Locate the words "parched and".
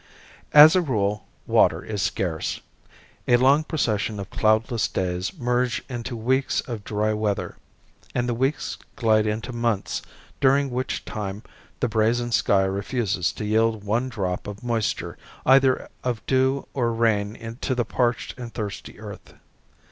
17.85-18.55